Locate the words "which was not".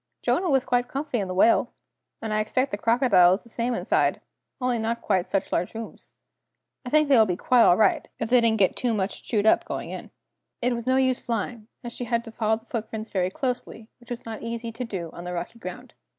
13.99-14.41